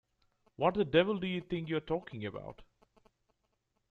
[0.55, 2.63] What the devil do you think you're talking about?